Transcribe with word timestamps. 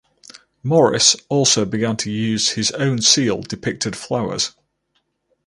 Maurice 0.63 1.15
also 1.29 1.63
began 1.63 1.95
to 1.97 2.09
use 2.09 2.49
his 2.53 2.71
own 2.71 3.03
seal 3.03 3.43
depicted 3.43 3.95
flowers. 3.95 4.53